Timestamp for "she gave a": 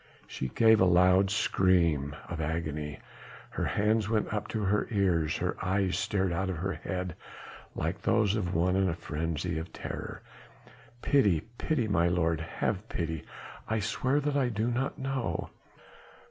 0.25-0.85